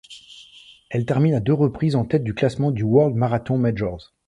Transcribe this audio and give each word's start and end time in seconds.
Elle 0.89 1.05
termine 1.05 1.35
à 1.35 1.39
deux 1.39 1.53
reprises 1.53 1.95
en 1.95 2.05
tête 2.05 2.23
du 2.23 2.33
classement 2.33 2.71
du 2.71 2.81
World 2.81 3.15
Marathon 3.15 3.59
Majors. 3.59 4.11